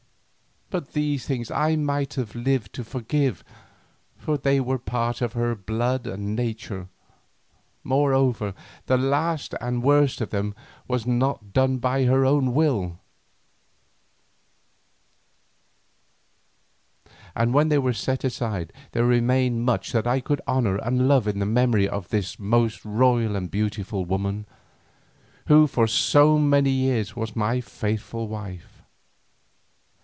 [0.73, 3.43] But these things I might have lived to forgive,
[4.15, 6.87] for they were part of her blood and nature,
[7.83, 8.53] moreover,
[8.85, 10.55] the last and worst of them
[10.87, 13.01] was not done by her own will,
[17.35, 21.27] and when they were set aside there remained much that I could honour and love
[21.27, 24.45] in the memory of this most royal and beautiful woman,
[25.47, 28.69] who for so many years was my faithful wife.